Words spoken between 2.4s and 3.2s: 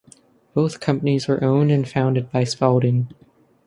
Spalding.